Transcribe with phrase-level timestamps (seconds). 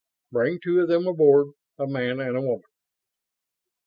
[0.31, 1.51] "Bring two of them aboard.
[1.77, 2.63] A man and a woman."